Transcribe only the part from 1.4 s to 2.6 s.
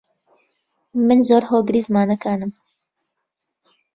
هۆگری زمانەکانم.